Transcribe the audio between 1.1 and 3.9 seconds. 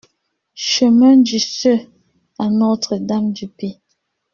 du Ceux à Notre-Dame-du-Pé